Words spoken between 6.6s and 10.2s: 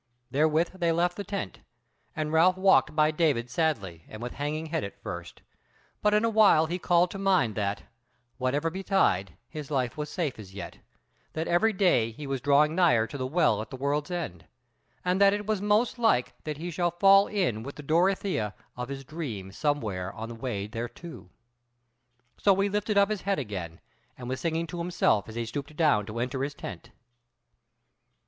he called to mind that, whatever betid, his life was